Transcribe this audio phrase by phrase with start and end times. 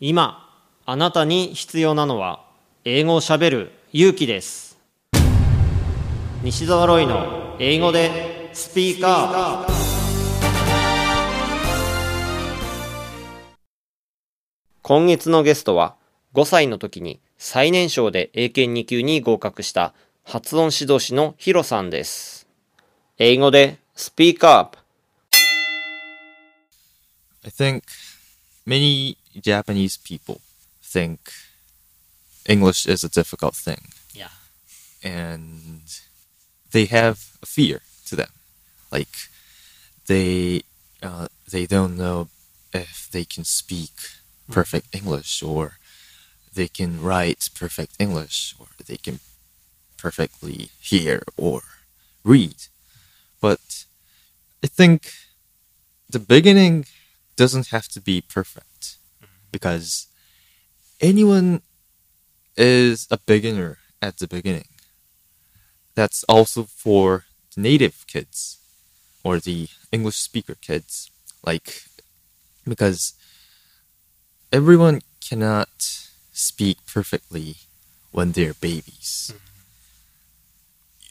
[0.00, 0.48] 今
[0.86, 2.44] あなたに必要なのは
[2.84, 4.78] 英語をしゃべる勇気です。
[6.44, 9.72] 西澤ロイの英語でスピーカー。
[14.82, 15.96] 今月のゲストは
[16.32, 22.46] 5歳の時に最年少で英検2級に合格した発音指導士のヒロさんです。
[23.18, 24.78] 英語でスピーカー
[27.44, 27.82] I think
[28.64, 30.40] many Japanese people
[30.82, 31.32] think
[32.46, 34.28] English is a difficult thing Yeah
[35.02, 35.82] and
[36.70, 38.30] they have a fear to them.
[38.90, 39.16] Like
[40.06, 40.62] they
[41.02, 42.28] uh, they don't know
[42.72, 43.92] if they can speak
[44.50, 45.78] perfect English or
[46.54, 49.20] they can write perfect English or they can
[49.96, 51.62] perfectly hear or
[52.24, 52.56] read.
[53.40, 53.84] But
[54.64, 55.12] I think
[56.10, 56.86] the beginning
[57.36, 58.66] doesn't have to be perfect
[59.50, 60.06] because
[61.00, 61.62] anyone
[62.56, 64.68] is a beginner at the beginning.
[65.94, 67.24] That's also for
[67.54, 68.58] the native kids
[69.24, 71.10] or the English speaker kids.
[71.44, 71.84] Like,
[72.64, 73.14] because
[74.52, 75.68] everyone cannot
[76.32, 77.56] speak perfectly
[78.12, 79.32] when they're babies.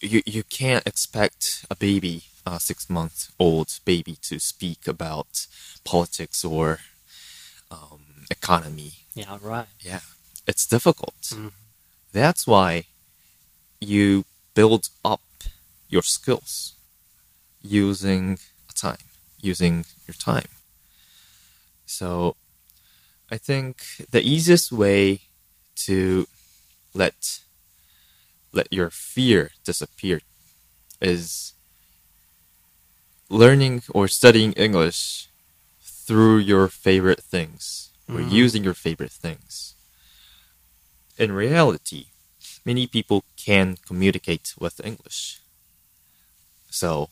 [0.00, 5.46] You, you can't expect a baby, a six month old baby, to speak about
[5.84, 6.78] politics or
[7.70, 10.00] um, economy Yeah right yeah,
[10.46, 11.20] it's difficult.
[11.30, 11.52] Mhm.
[12.12, 12.84] That's why
[13.80, 14.24] you
[14.54, 15.22] build up
[15.88, 16.74] your skills
[17.62, 18.38] using
[18.74, 19.04] time,
[19.40, 20.48] using your time.
[21.86, 22.36] So
[23.30, 25.22] I think the easiest way
[25.86, 26.26] to
[26.94, 27.40] let
[28.52, 30.20] let your fear disappear
[31.00, 31.52] is
[33.28, 35.28] learning or studying English
[35.82, 38.30] through your favorite things or Mhm.
[38.30, 39.74] using your favorite things.
[41.18, 42.06] In reality,
[42.64, 45.40] many people can communicate with English.
[46.70, 47.08] So,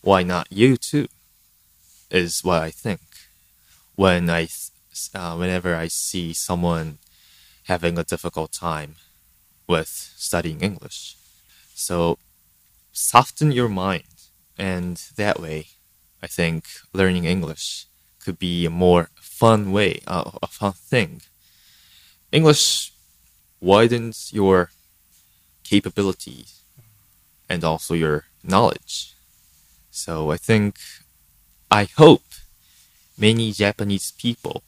[0.00, 1.08] why not you too?
[2.10, 3.00] Is what I think.
[3.94, 4.48] When I,
[5.14, 6.98] uh, whenever I see someone
[7.64, 8.96] having a difficult time
[9.66, 11.16] with studying English,
[11.74, 12.18] so
[12.92, 14.14] soften your mind,
[14.56, 15.68] and that way,
[16.22, 17.86] I think learning English
[18.28, 21.22] could be a more fun way, uh, a fun thing.
[22.30, 22.92] English
[23.58, 24.68] widens your
[25.64, 26.60] capabilities
[27.48, 29.14] and also your knowledge.
[29.90, 30.76] So I think,
[31.70, 32.28] I hope
[33.16, 34.62] many Japanese people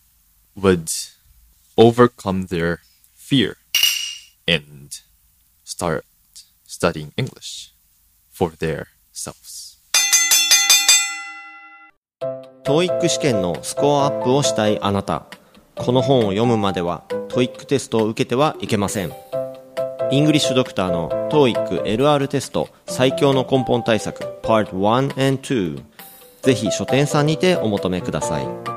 [0.56, 0.90] would
[1.76, 2.80] overcome their
[3.14, 3.58] fear
[4.48, 4.98] and
[5.64, 6.06] start
[6.64, 7.72] studying English
[8.30, 9.69] for their selves.
[12.64, 15.24] TOEIC 試験のスコアアップをしたいあなた。
[15.76, 19.12] この本を読むまでは TOEIC テストを受けてはいけません。
[20.10, 25.82] イングリッシュドクターの TOEIC LR テスト最強の根本対策 Part 1 and 2
[26.42, 28.69] ぜひ書店さんにてお求めください。